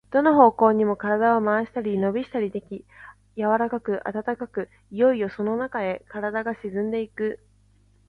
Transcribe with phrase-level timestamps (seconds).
[0.09, 2.83] どの方向にも身体を廻したり、のびをしたりでき、
[3.37, 7.39] 柔かく暖かく、いよいよそのなかへ身体が沈んでいく。